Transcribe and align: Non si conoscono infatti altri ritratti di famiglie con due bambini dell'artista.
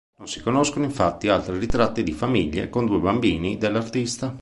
Non 0.17 0.27
si 0.27 0.41
conoscono 0.41 0.83
infatti 0.85 1.27
altri 1.27 1.59
ritratti 1.59 2.01
di 2.01 2.11
famiglie 2.11 2.71
con 2.71 2.87
due 2.87 2.99
bambini 2.99 3.59
dell'artista. 3.59 4.35